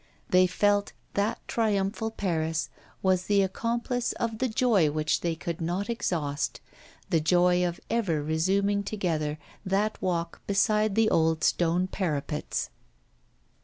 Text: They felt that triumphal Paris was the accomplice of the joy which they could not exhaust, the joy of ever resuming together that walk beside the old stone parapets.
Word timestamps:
They 0.31 0.47
felt 0.47 0.93
that 1.13 1.47
triumphal 1.47 2.09
Paris 2.09 2.71
was 3.03 3.25
the 3.25 3.43
accomplice 3.43 4.13
of 4.13 4.39
the 4.39 4.47
joy 4.49 4.89
which 4.89 5.21
they 5.21 5.35
could 5.35 5.61
not 5.61 5.91
exhaust, 5.91 6.59
the 7.11 7.19
joy 7.19 7.63
of 7.63 7.79
ever 7.87 8.23
resuming 8.23 8.81
together 8.81 9.37
that 9.63 10.01
walk 10.01 10.41
beside 10.47 10.95
the 10.95 11.11
old 11.11 11.43
stone 11.43 11.85
parapets. 11.85 12.71